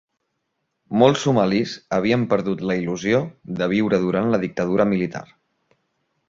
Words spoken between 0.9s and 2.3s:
Molts somalis havien